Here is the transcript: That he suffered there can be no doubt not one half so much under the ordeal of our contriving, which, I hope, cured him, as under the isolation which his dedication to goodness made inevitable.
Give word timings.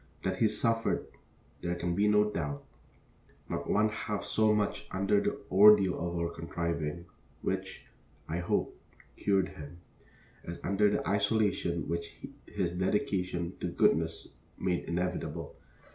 That 0.23 0.39
he 0.39 0.47
suffered 0.47 1.05
there 1.61 1.75
can 1.75 1.93
be 1.93 2.07
no 2.07 2.27
doubt 2.31 2.65
not 3.47 3.69
one 3.69 3.89
half 3.89 4.25
so 4.25 4.51
much 4.51 4.87
under 4.89 5.21
the 5.21 5.37
ordeal 5.51 5.93
of 5.99 6.15
our 6.17 6.29
contriving, 6.31 7.05
which, 7.43 7.85
I 8.27 8.39
hope, 8.39 8.81
cured 9.15 9.49
him, 9.49 9.77
as 10.43 10.59
under 10.63 10.89
the 10.89 11.07
isolation 11.07 11.87
which 11.87 12.17
his 12.47 12.73
dedication 12.79 13.53
to 13.59 13.67
goodness 13.67 14.29
made 14.57 14.85
inevitable. 14.85 15.55